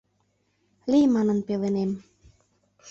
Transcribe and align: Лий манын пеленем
Лий 0.91 1.05
манын 1.15 1.39
пеленем 1.47 1.91